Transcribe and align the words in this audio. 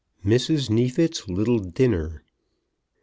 MRS. 0.25 0.67
NEEFIT'S 0.71 1.27
LITTLE 1.27 1.59
DINNER. 1.59 2.23